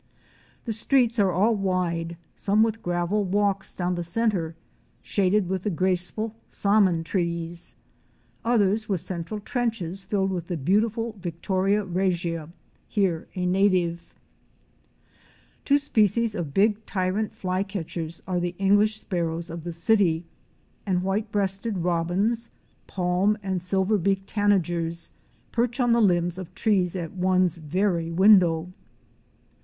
[0.65, 4.55] The streets are all wide, some with gravel walks down the centre,
[5.03, 7.75] shaded with the graceful saman trees;
[8.43, 12.49] others with central trenches filled with the beautiful Victoria regia—
[12.97, 14.15] here a native.
[15.65, 20.25] Two species of big Tyrant Flycatchers *' are the Eng lish Sparrows of the city
[20.83, 22.49] and White breasted Robins,'
[22.87, 25.11] Palm "* and Silver beak "° Tanagers
[25.51, 28.69] perch on the limbs of trees at one's very window.